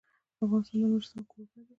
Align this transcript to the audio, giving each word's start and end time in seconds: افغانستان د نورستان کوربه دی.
افغانستان 0.43 0.77
د 0.81 0.83
نورستان 0.91 1.21
کوربه 1.29 1.55
دی. 1.61 1.63